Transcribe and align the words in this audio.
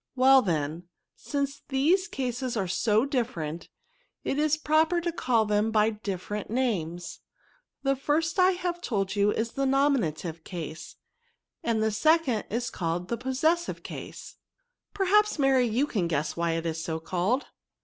Well 0.15 0.41
then, 0.41 0.87
since 1.15 1.61
these 1.69 2.07
cases 2.07 2.57
are 2.57 2.67
so 2.67 3.05
different, 3.05 3.69
it 4.23 4.39
is 4.39 4.57
proper 4.57 4.99
to 4.99 5.11
call 5.11 5.45
them 5.45 5.69
by 5.69 5.91
different 5.91 6.49
names. 6.49 7.19
The 7.83 7.95
first, 7.95 8.39
I 8.39 8.49
have 8.53 8.81
told 8.81 9.15
you, 9.15 9.31
is 9.31 9.51
the 9.51 9.67
nominative 9.67 10.43
case, 10.43 10.95
and 11.63 11.83
the 11.83 11.91
second 11.91 12.45
is 12.49 12.71
called 12.71 13.09
the 13.09 13.17
Possessive 13.17 13.83
cdse^ 13.83 14.37
Perhaps, 14.95 15.37
Maty, 15.37 15.67
you 15.67 15.85
can 15.85 16.07
guess 16.07 16.35
why 16.35 16.53
it 16.53 16.65
is 16.65 16.83
so 16.83 16.99
called?" 16.99 17.49